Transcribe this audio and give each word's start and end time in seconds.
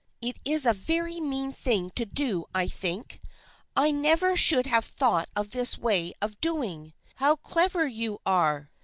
"It 0.29 0.37
is 0.43 0.65
a 0.65 0.73
very 0.73 1.19
mean 1.19 1.53
thing 1.53 1.91
to 1.91 2.07
do, 2.07 2.45
I 2.55 2.65
think. 2.67 3.21
I 3.75 3.91
never 3.91 4.35
should 4.35 4.65
have 4.65 4.83
thought 4.85 5.29
of 5.35 5.51
this 5.51 5.77
way 5.77 6.13
of 6.23 6.41
doing. 6.41 6.93
How 7.19 7.35
clever 7.35 7.85
you 7.85 8.17
are 8.25 8.71